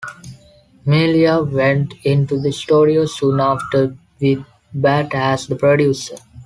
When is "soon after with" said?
3.05-4.43